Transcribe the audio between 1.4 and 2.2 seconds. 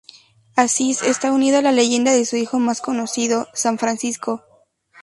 a la leyenda